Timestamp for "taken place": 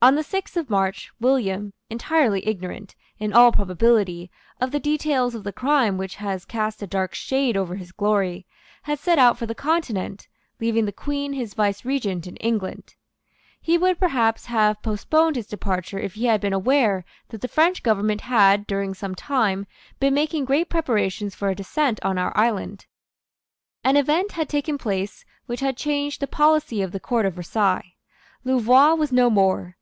24.48-25.24